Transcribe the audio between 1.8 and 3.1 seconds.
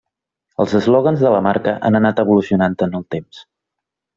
han anat evolucionant en el